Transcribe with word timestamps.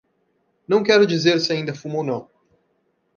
Não 0.67 0.81
quero 0.81 1.05
dizer 1.05 1.39
se 1.39 1.53
ainda 1.53 1.75
fumo 1.75 1.99
ou 1.99 2.03
não. 2.03 2.27